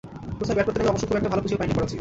[0.37, 1.89] প্রথমে ব্যাট করতে নেমে অবশ্য খুব একটা ভালো পুঁজিও পায়নি করাচি।